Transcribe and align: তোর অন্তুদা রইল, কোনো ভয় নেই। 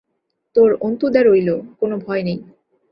তোর 0.55 0.69
অন্তুদা 0.81 1.21
রইল, 1.23 1.49
কোনো 1.79 1.95
ভয় 1.97 2.23
নেই। 2.23 2.39